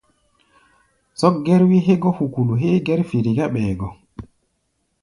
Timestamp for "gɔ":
3.79-3.87